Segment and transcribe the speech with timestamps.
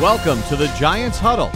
[0.00, 1.50] Welcome to the Giants Huddle,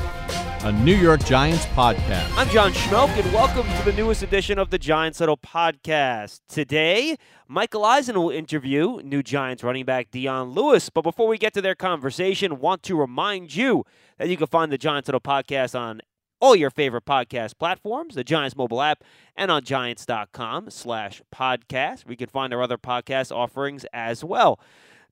[0.67, 2.29] a New York Giants podcast.
[2.37, 6.41] I'm John Schmelk, and welcome to the newest edition of the Giants Huddle podcast.
[6.49, 7.17] Today,
[7.47, 10.91] Michael Eisen will interview new Giants running back Dion Lewis.
[10.91, 13.85] But before we get to their conversation, want to remind you
[14.19, 16.01] that you can find the Giants Huddle podcast on
[16.41, 19.05] all your favorite podcast platforms, the Giants mobile app,
[19.37, 22.07] and on giants.com slash podcast.
[22.07, 24.59] We can find our other podcast offerings as well.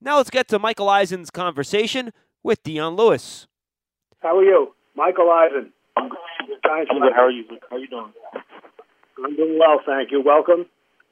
[0.01, 2.11] Now let's get to Michael Eisen's conversation
[2.43, 3.47] with Dion Lewis.
[4.21, 4.73] How are you?
[4.95, 5.71] Michael Eisen.
[5.97, 6.17] I'm good.
[6.63, 7.45] How are you?
[7.69, 8.13] How are you doing?
[9.23, 10.21] I'm doing well, thank you.
[10.21, 10.65] Welcome.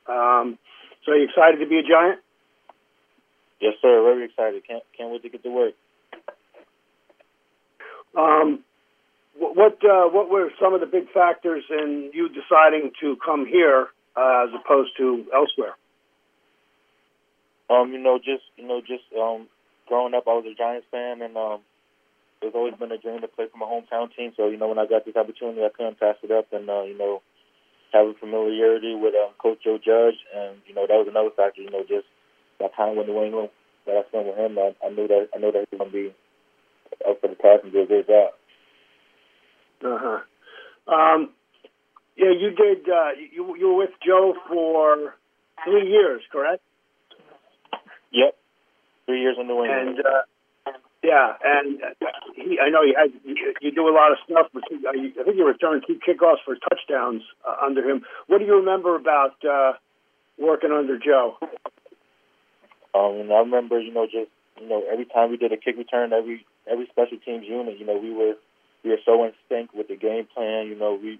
[0.07, 0.57] Um,
[1.05, 2.20] so, are you excited to be a Giant?
[3.61, 4.01] Yes, sir.
[4.03, 4.65] Very excited.
[4.67, 5.73] Can't can't wait to get to work.
[8.17, 8.63] Um,
[9.37, 13.87] what uh, what were some of the big factors in you deciding to come here
[14.15, 15.75] uh, as opposed to elsewhere?
[17.70, 19.48] Um, you know, just you know, just um,
[19.89, 21.59] growing up, I was a Giants fan, and um,
[22.41, 24.31] it's always been a dream to play for my hometown team.
[24.38, 26.84] So, you know, when I got this opportunity, I couldn't pass it up, and uh,
[26.84, 27.21] you know,
[27.91, 31.62] having familiarity with um, Coach Joe Judge, and you know, that was another factor.
[31.62, 32.05] You know, just
[32.62, 33.49] that time when New England
[33.85, 35.91] that I spent with him, I, I knew that I knew that he was going
[35.91, 36.15] to be
[37.04, 38.32] up for the task and do a great job.
[39.84, 40.21] Uh huh.
[40.87, 41.29] Um,
[42.15, 42.87] yeah, you did.
[42.87, 45.15] Uh, you you were with Joe for
[45.65, 46.62] three years, correct?
[48.12, 48.38] Yep.
[49.10, 49.98] Three years in New England.
[49.98, 50.71] And uh,
[51.02, 51.82] yeah, and
[52.35, 53.10] he, I know you had
[53.60, 56.54] you do a lot of stuff, but uh, I think you returned two kickoffs for
[56.54, 58.05] touchdowns uh, under him.
[58.27, 59.74] What do you remember about uh,
[60.38, 61.40] working under Joe?
[62.93, 64.29] Um, I remember, you know, just
[64.62, 67.88] you know, every time we did a kick return, every every special teams unit, you
[67.88, 68.35] know, we were
[68.84, 70.68] we were so in sync with the game plan.
[70.68, 71.19] You know, we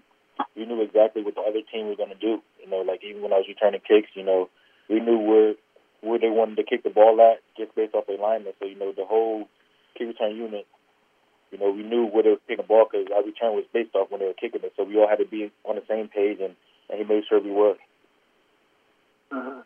[0.54, 2.40] we knew exactly what the other team was going to do.
[2.62, 4.48] You know, like even when I was returning kicks, you know,
[4.88, 5.54] we knew where
[6.02, 8.56] where they wanted to kick the ball at just based off the alignment.
[8.58, 9.48] So, you know, the whole
[9.96, 10.66] kick return unit,
[11.52, 13.94] you know, we knew where they were kicking the ball because our return was based
[13.94, 14.72] off when they were kicking it.
[14.76, 16.54] So we all had to be on the same page, and,
[16.88, 17.76] and he made sure we were.
[19.30, 19.62] Uh-huh.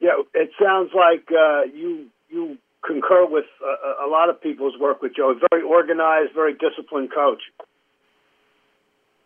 [0.00, 5.02] Yeah, it sounds like uh, you you concur with uh, a lot of people's work
[5.02, 5.34] with Joe.
[5.50, 7.42] Very organized, very disciplined coach.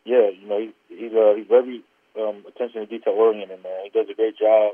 [0.04, 1.84] Yeah, you know, he, he's uh, he's very
[2.18, 3.84] um, attention to detail oriented, man.
[3.84, 4.72] He does a great job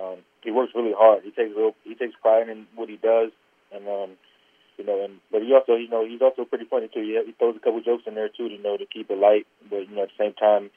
[0.00, 1.22] um, he works really hard.
[1.22, 3.30] He takes real he takes pride in what he does,
[3.72, 4.10] and um,
[4.76, 7.00] you know, and but he also you know he's also pretty funny too.
[7.00, 9.46] He, he throws a couple jokes in there too, you know, to keep it light.
[9.70, 10.70] But you know, at the same time,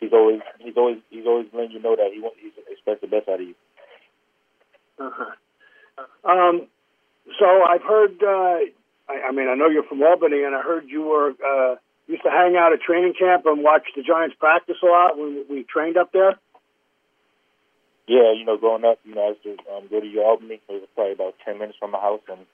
[0.00, 3.06] he's always he's always he's always letting you know that he wants he expects the
[3.06, 3.54] best out of you.
[4.98, 5.32] Uh-huh.
[6.24, 6.66] Um,
[7.38, 8.22] so I've heard.
[8.22, 8.70] Uh,
[9.06, 11.76] I, I mean, I know you're from Albany, and I heard you were uh,
[12.08, 15.44] used to hang out at training camp and watch the Giants practice a lot when
[15.48, 16.38] we trained up there
[18.06, 20.60] yeah, you know, growing up, you know, I used to um, go to U Albany.
[20.68, 22.44] It was probably about ten minutes from my house, and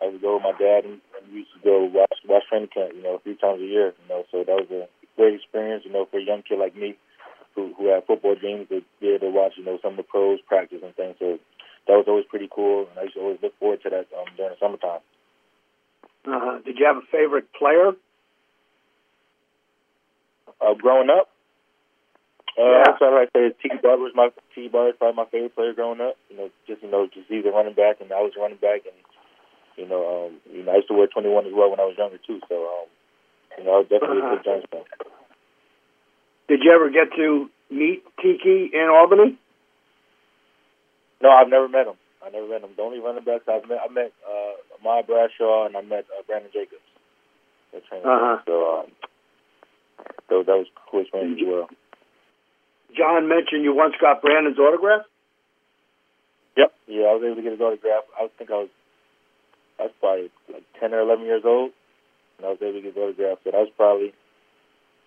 [0.00, 2.68] I would go with my dad, and, and we used to go watch watch training
[2.68, 2.92] camp.
[2.94, 3.94] You know, three times a year.
[3.96, 5.84] You know, so that was a great experience.
[5.84, 6.96] You know, for a young kid like me,
[7.54, 10.02] who who had football dreams, to be able to watch, you know, some of the
[10.04, 11.16] pros practice and things.
[11.18, 11.38] So
[11.88, 14.28] that was always pretty cool, and I used to always look forward to that um,
[14.36, 15.00] during the summertime.
[16.28, 17.92] Uh, did you have a favorite player?
[20.60, 21.31] Uh, growing up,
[22.58, 22.96] uh, yeah.
[23.00, 25.72] I like to say Tiki Barber is my Tiki Barber is probably my favorite player
[25.72, 26.16] growing up.
[26.28, 28.60] You know, just you know, just he's a running back, and I was a running
[28.60, 28.96] back, and
[29.76, 31.96] you know, um, you know, I used to wear 21 as well when I was
[31.96, 32.40] younger too.
[32.48, 32.88] So, um,
[33.58, 34.32] you know, I was definitely uh-huh.
[34.32, 34.84] a big Giants fan.
[36.48, 39.38] Did you ever get to meet Tiki in Albany?
[41.22, 41.96] No, I've never met him.
[42.24, 42.70] I never met him.
[42.76, 46.22] The only running backs I've met, I met uh, Ahmad Bradshaw and I met uh,
[46.26, 46.82] Brandon Jacobs.
[47.74, 48.38] Uh-huh.
[48.44, 48.86] So, um,
[50.28, 51.68] so that was cool experience as well.
[52.96, 55.06] John mentioned you once got Brandon's autograph.
[56.56, 56.72] Yep.
[56.86, 58.04] Yeah, I was able to get his autograph.
[58.18, 58.72] I think I was
[59.80, 61.72] I was probably like ten or eleven years old,
[62.38, 63.38] and I was able to get his autograph.
[63.44, 64.12] So that was probably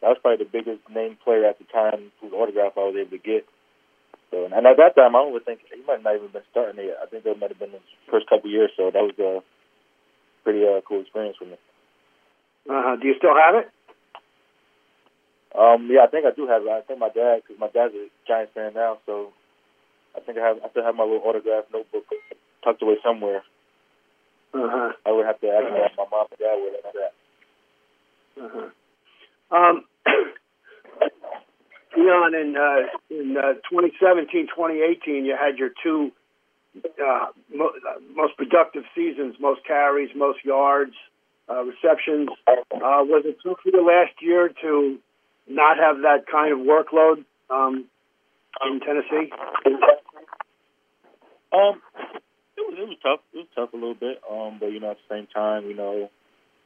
[0.01, 3.18] that was probably the biggest name player at the time whose autograph I was able
[3.18, 3.46] to get.
[4.31, 6.97] So, and at that time, I don't think he might not even been starting it.
[7.02, 8.72] I think that might have been his first couple years.
[8.75, 9.41] So that was a
[10.44, 11.58] pretty uh, cool experience for me.
[12.67, 12.96] Uh-huh.
[12.97, 13.70] Do you still have it?
[15.57, 16.69] Um, yeah, I think I do have it.
[16.69, 19.31] I think my dad, because my dad's a Giants fan now, so
[20.16, 20.57] I think I have.
[20.63, 22.03] I still have my little autograph notebook
[22.63, 23.43] tucked away somewhere.
[24.53, 24.91] Uh-huh.
[25.05, 25.90] I would have to ask uh-huh.
[25.97, 27.13] my mom and dad where that's at.
[28.43, 28.69] Uh-huh.
[29.55, 29.85] Um,
[31.96, 36.11] Dion, in uh, in uh, 2017, 2018, you had your two
[36.84, 37.72] uh, mo-
[38.13, 40.96] most productive seasons, most carries, most yards,
[41.49, 42.29] uh, receptions.
[42.47, 44.99] Uh, was it tough for you last year to
[45.47, 47.85] not have that kind of workload um,
[48.65, 49.31] in Tennessee?
[51.53, 51.81] Um,
[52.57, 53.19] it was it was tough.
[53.33, 54.19] It was tough a little bit.
[54.29, 56.09] Um, but you know, at the same time, you know,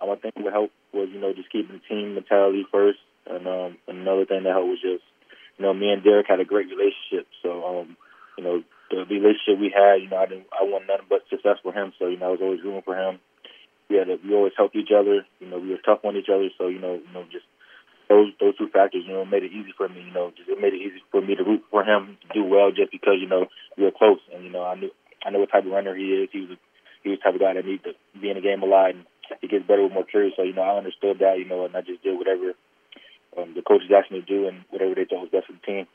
[0.02, 3.48] um, I think what helped was you know just keeping the team mentality first, and
[3.48, 5.04] um, another thing that helped was just
[5.58, 7.28] you know me and Derrick had a great relationship.
[7.44, 7.98] So um,
[8.38, 11.58] you know the relationship we had, you know I didn't I want nothing but success
[11.62, 11.94] for him.
[12.00, 13.20] So you know I was always rooting for him.
[13.90, 15.26] We had a, we always helped each other.
[15.40, 16.50] You know we were tough on each other.
[16.58, 17.49] So you know you know just
[18.10, 20.02] those those two factors, you know, made it easy for me.
[20.02, 22.44] You know, just it made it easy for me to root for him to do
[22.44, 23.46] well, just because you know
[23.78, 24.90] we were close, and you know I knew
[25.26, 26.30] I know what type of runner he is.
[26.34, 26.58] He was a,
[27.04, 28.98] he was the type of guy that needs to be in the game a lot,
[28.98, 29.06] and
[29.42, 30.34] he gets better with more carries.
[30.36, 32.58] So you know I understood that, you know, and I just did whatever
[33.38, 35.66] um, the coaches asked me to do, and whatever they thought was best for the
[35.66, 35.86] team.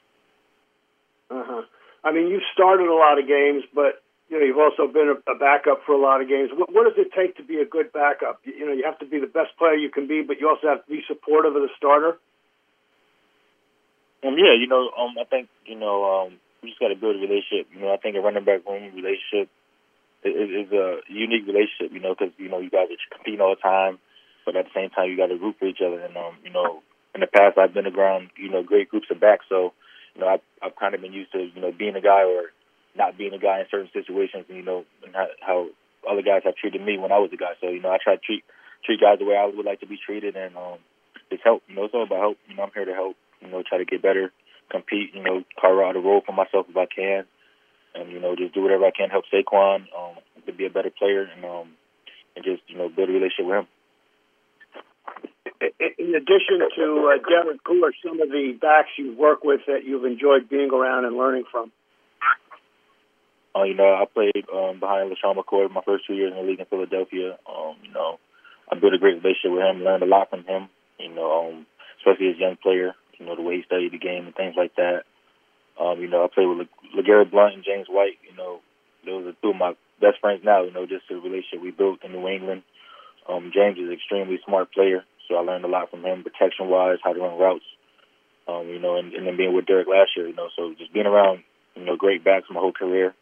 [1.31, 1.62] Uh huh.
[2.05, 4.04] I mean, you've started a lot of games, but
[4.34, 6.50] you know, you've also been a, backup for a lot of games.
[6.50, 8.42] What, what does it take to be a good backup?
[8.42, 10.50] You, you know, you have to be the best player you can be, but you
[10.50, 12.19] also have to be supportive of the starter.
[14.26, 17.14] Um, yeah, you know, um, I think you know, um, we just got to build
[17.14, 17.70] a relationship.
[17.70, 19.54] You know, I think a running back room relationship
[20.26, 21.94] is, is a unique relationship.
[21.94, 24.02] You know, because you know you guys are competing all the time,
[24.42, 26.02] but at the same time you got to root for each other.
[26.02, 26.82] And um, you know,
[27.14, 29.76] in the past I've been around you know great groups of backs, so
[30.16, 32.50] you know I've I've kind of been used to you know being a guy or
[32.96, 35.67] not being a guy in certain situations, and you know, and how, how
[36.08, 37.55] other guys have treated me when I was a guy.
[37.61, 38.44] So you know, I try to treat
[38.85, 40.79] treat guys the way I would like to be treated, and um,
[41.31, 41.62] just help.
[41.69, 42.38] You know, it's all about help.
[42.49, 43.17] You know, I'm here to help.
[43.41, 44.32] You know, try to get better,
[44.70, 45.14] compete.
[45.14, 47.25] You know, carve out a role for myself if I can,
[47.94, 50.70] and you know, just do whatever I can to help Saquon um, to be a
[50.70, 51.69] better player, and um,
[52.37, 53.69] and just you know build a relationship with him.
[55.99, 59.85] In addition to uh, Derrick, who are some of the backs you work with that
[59.85, 61.73] you've enjoyed being around and learning from?
[63.56, 66.43] Uh, you know, I played um, behind LeSean McCoy my first two years in the
[66.43, 67.39] league in Philadelphia.
[67.47, 68.19] Um, you know,
[68.71, 70.69] I built a great relationship with him, learned a lot from him.
[70.99, 71.67] You know, um,
[71.99, 72.95] especially as a young player.
[73.19, 75.06] You know, the way he studied the game and things like that.
[75.79, 78.19] Um, you know, I played with Le- LeGarrette Blount and James White.
[78.29, 78.59] You know,
[79.06, 80.65] those are two of my best friends now.
[80.65, 82.62] You know, just the relationship we built in New England.
[83.29, 86.69] Um, James is an extremely smart player, so I learned a lot from him, protection
[86.69, 87.65] wise, how to run routes.
[88.47, 90.27] Um, you know, and, and then being with Derrick last year.
[90.27, 91.45] You know, so just being around,
[91.77, 93.15] you know, great backs my whole career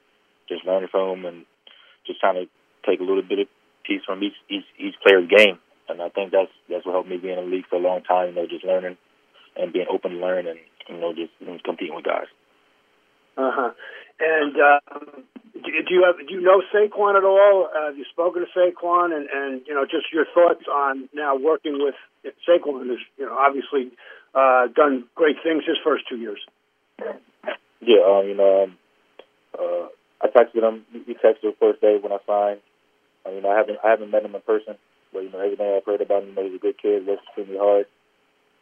[0.48, 1.46] just learning from them and
[2.06, 2.46] just trying to
[2.88, 3.46] take a little bit of
[3.84, 5.58] piece from each each each player's game.
[5.88, 8.02] And I think that's that's what helped me be in the league for a long
[8.02, 8.30] time.
[8.30, 8.96] You know, just learning
[9.56, 10.58] and being open to learn and
[10.88, 12.30] you know just you know, competing with guys.
[13.36, 13.70] Uh huh.
[14.20, 15.24] And um,
[15.54, 17.68] do you have do you know Saquon at all?
[17.74, 21.36] Uh, have you spoken to Saquon and and you know just your thoughts on now
[21.36, 21.94] working with
[22.48, 23.90] Saquon, who's you know obviously
[24.34, 26.40] uh, done great things his first two years.
[27.80, 28.78] Yeah, um, you know, um,
[29.58, 29.86] uh,
[30.22, 30.86] I texted him.
[30.92, 32.60] He texted the first day when I signed.
[33.26, 34.74] I mean, I haven't I haven't met him in person,
[35.12, 37.22] but you know everything I've heard about him, you know, he's a good kid, works
[37.26, 37.86] extremely hard.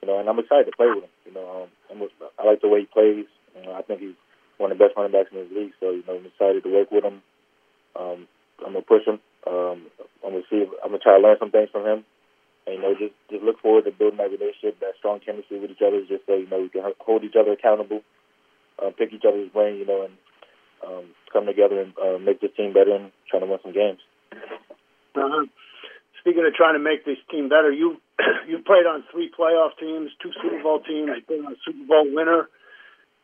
[0.02, 1.14] You know, and I'm excited to play with him.
[1.26, 2.08] You know, um, I'm,
[2.38, 3.28] I like the way he plays.
[3.56, 4.16] You know, I think he's
[4.56, 5.72] one of the best running backs in the league.
[5.80, 7.20] So you know, I'm excited to work with him.
[7.96, 8.28] Um,
[8.64, 9.20] I'm gonna push him.
[9.46, 9.88] Um,
[10.24, 10.64] I'm gonna see.
[10.64, 12.04] If, I'm gonna try to learn some things from him.
[12.66, 15.72] And you know, just just look forward to building that relationship, that strong chemistry with
[15.72, 18.00] each other, just so you know we can hold each other accountable,
[18.80, 20.16] uh, pick each other's brain, you know, and
[20.86, 24.00] um, come together and uh, make this team better and trying to win some games.
[24.32, 25.46] Uh-huh.
[26.20, 28.00] Speaking of trying to make this team better, you
[28.48, 32.06] you played on three playoff teams, two Super Bowl teams, you been a Super Bowl
[32.12, 32.48] winner.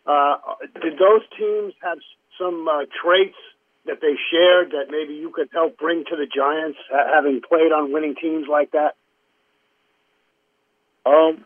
[0.06, 0.36] Uh,
[0.80, 1.98] did those teams have
[2.38, 3.36] some uh, traits
[3.86, 7.72] that they shared that maybe you could help bring to the Giants, uh, having played
[7.72, 8.94] on winning teams like that?
[11.04, 11.44] Um,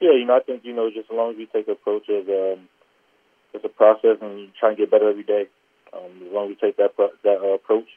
[0.00, 2.08] yeah, you know, I think you know, just as long as we take the approach
[2.08, 2.68] of um,
[3.54, 5.46] it's a process, and you try and get better every day.
[5.92, 7.88] Um, as long as we take that that uh, approach,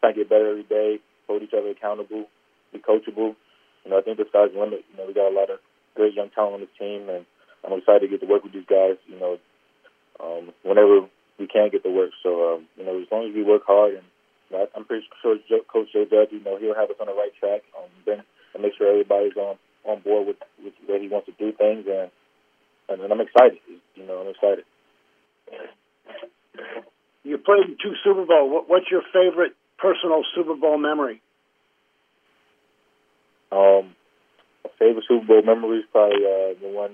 [0.00, 2.26] try and get better every day, hold each other accountable,
[2.72, 3.36] be coachable.
[3.84, 4.84] You know, I think the sky's the limit.
[4.92, 5.58] You know, we got a lot of
[5.94, 7.26] great young talent on the team, and
[7.64, 8.96] I'm excited to get to work with these guys.
[9.06, 9.38] You know,
[10.20, 11.08] um, whenever
[11.38, 12.10] we can get to work.
[12.22, 14.06] So, um, you know, as long as we work hard, and
[14.50, 15.36] you know, I'm pretty sure
[15.72, 18.22] Coach Joe Judge, you know, he'll have us on the right track, um, then
[18.54, 21.86] and make sure everybody's on on board with, with where he wants to do things,
[21.86, 22.10] and
[22.88, 23.58] and, and I'm excited.
[23.94, 24.64] You know, I'm excited.
[27.24, 28.64] You played in two Super Bowl.
[28.66, 31.22] What's your favorite personal Super Bowl memory?
[33.50, 33.94] Um,
[34.64, 36.92] my favorite Super Bowl memory is probably uh, the one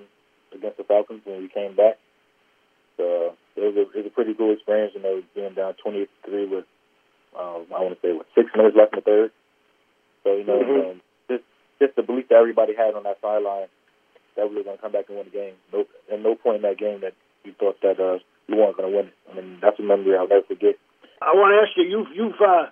[0.54, 1.98] against the Falcons when we came back.
[2.96, 6.46] So it was a, it was a pretty cool experience, you know, being down 23
[6.46, 6.64] with,
[7.38, 9.30] um, I want to say, what, six minutes left in the third.
[10.24, 10.90] So, you know, mm-hmm.
[10.90, 11.44] um, just,
[11.80, 13.68] just the belief that everybody had on that sideline
[14.36, 15.54] that we were going to come back and win the game.
[15.72, 17.14] No, at no point in that game that
[17.44, 18.18] you thought that uh,
[18.50, 19.10] you weren't going to win.
[19.30, 20.74] I mean, that's a memory I'll never forget.
[21.22, 22.66] I want to ask you, you've, you've uh,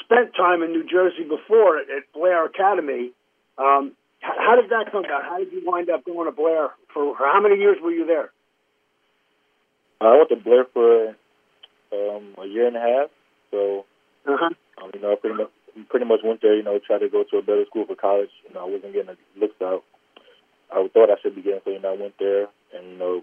[0.00, 3.12] spent time in New Jersey before at, at Blair Academy.
[3.58, 5.24] Um, how did that come about?
[5.24, 6.70] How did you wind up going to Blair?
[6.94, 8.30] For, for how many years were you there?
[10.00, 11.16] I went to Blair for
[11.92, 13.10] um, a year and a half.
[13.50, 13.84] So,
[14.26, 14.50] uh-huh.
[14.82, 15.50] um, you know, I pretty much
[15.88, 18.30] pretty much went there, you know, tried to go to a better school for college.
[18.46, 19.84] You know, I wasn't getting looks out.
[20.70, 23.22] I thought I should be getting, so you know, I went there, and you know,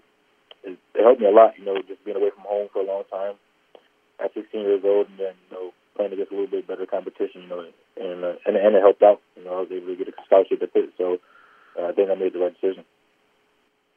[0.66, 1.58] it, it helped me a lot.
[1.58, 3.34] You know, just being away from home for a long time
[4.18, 7.42] at 16 years old, and then you know, playing against a little bit better competition.
[7.42, 7.60] You know,
[7.96, 9.20] and uh, and and it helped out.
[9.36, 11.18] You know, I was able to get a scholarship at Pitt, so
[11.78, 12.84] uh, I think I made the right decision.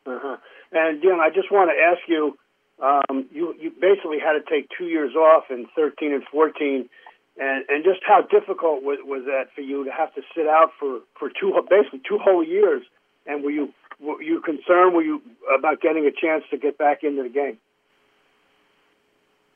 [0.06, 0.38] Uh-huh.
[0.72, 2.38] And Dion, I just want to ask you.
[2.80, 6.88] Um, you you basically had to take two years off in 13 and 14
[7.40, 10.72] and and just how difficult was, was that for you to have to sit out
[10.78, 12.84] for for two basically two whole years?
[13.26, 14.96] And were you were you concerned?
[14.96, 15.22] Were you
[15.58, 17.58] about getting a chance to get back into the game?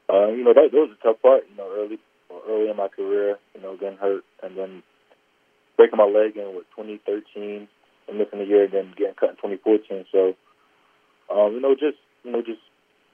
[0.10, 1.44] Uh, you know that, that was a tough part.
[1.50, 2.00] You know, early
[2.50, 4.84] early in my career, you know, getting hurt and then
[5.78, 7.68] breaking my leg in with 2013
[8.08, 10.06] and missing a year, and then getting cut in 2014.
[10.12, 10.36] So,
[11.32, 12.62] um, you know, just you know, just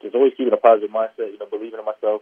[0.01, 1.31] just always keeping a positive mindset.
[1.31, 2.21] You know, believing in myself.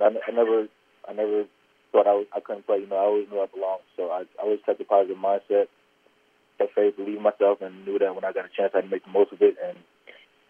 [0.00, 0.68] I, I never
[1.08, 1.44] I never
[1.92, 2.78] thought I, was, I couldn't play.
[2.78, 3.84] You know, I always knew I belonged.
[3.96, 5.66] So I, I always kept a positive mindset,
[6.58, 9.04] had faith, believed in myself, and knew that when I got a chance, I'd make
[9.04, 9.56] the most of it.
[9.62, 9.78] And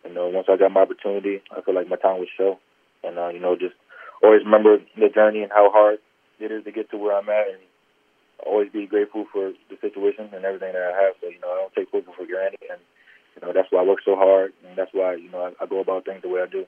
[0.04, 2.58] you know, once I got my opportunity, I feel like my time would show.
[3.02, 3.74] And uh, you know, just
[4.22, 5.98] always remember the journey and how hard
[6.40, 7.62] it is to get to where I'm at, and
[8.44, 11.14] always be grateful for the situation and everything that I have.
[11.20, 12.80] So you know, I don't take football for granted, and
[13.34, 15.66] you know, that's why I work so hard, and that's why you know I, I
[15.66, 16.66] go about things the way I do.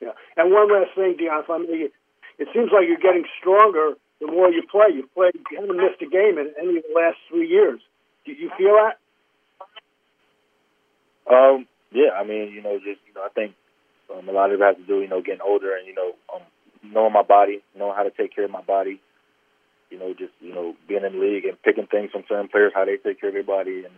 [0.00, 0.14] Yeah.
[0.36, 1.90] And one last thing, Dion, if I may,
[2.38, 4.94] it seems like you're getting stronger the more you play.
[4.94, 7.80] You've played, you haven't missed a game in any of the last three years.
[8.28, 9.00] Do you feel that?
[11.32, 13.54] Um, yeah, I mean, you know, just you know, I think
[14.12, 16.12] um, a lot of it has to do, you know, getting older and you know,
[16.34, 16.42] um,
[16.84, 19.00] knowing my body, knowing how to take care of my body.
[19.88, 22.72] You know, just you know, being in the league and picking things from certain players,
[22.74, 23.94] how they take care of their body, and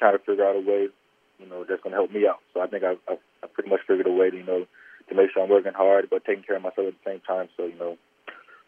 [0.00, 0.88] trying to figure out a way,
[1.38, 2.42] you know, that's going to help me out.
[2.52, 4.66] So I think I've, I've, I've pretty much figured a way to, you know,
[5.08, 7.48] to make sure I'm working hard but taking care of myself at the same time.
[7.56, 7.96] So you know,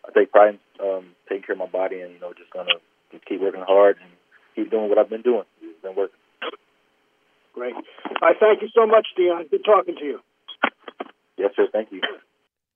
[0.06, 2.78] I take pride in um, taking care of my body and you know just gonna
[3.26, 4.12] keep working hard and
[4.56, 5.44] keep doing what I've been doing.
[5.62, 6.18] It's been working.
[7.54, 7.74] Great.
[8.22, 9.46] I thank you so much, Dion.
[9.50, 10.20] Good talking to you.
[11.38, 11.66] Yes, sir.
[11.72, 12.00] Thank you.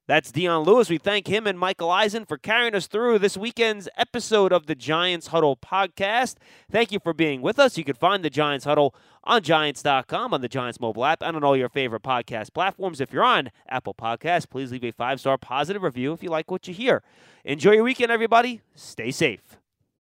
[0.06, 0.90] That's Dion Lewis.
[0.90, 4.74] We thank him and Michael Eisen for carrying us through this weekend's episode of the
[4.74, 6.34] Giants Huddle podcast.
[6.68, 7.78] Thank you for being with us.
[7.78, 11.44] You can find the Giants Huddle on Giants.com, on the Giants mobile app, and on
[11.44, 13.00] all your favorite podcast platforms.
[13.00, 16.50] If you're on Apple Podcasts, please leave a five star positive review if you like
[16.50, 17.04] what you hear.
[17.44, 18.62] Enjoy your weekend, everybody.
[18.74, 19.58] Stay safe.